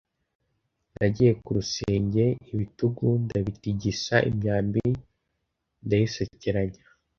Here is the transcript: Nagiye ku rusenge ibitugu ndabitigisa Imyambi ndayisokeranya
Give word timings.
Nagiye 0.95 1.31
ku 1.41 1.49
rusenge 1.57 2.25
ibitugu 2.53 3.07
ndabitigisa 3.23 4.15
Imyambi 4.29 4.83
ndayisokeranya 5.85 6.83